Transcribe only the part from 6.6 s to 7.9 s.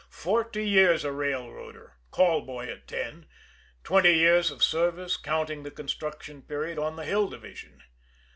on the Hill Division!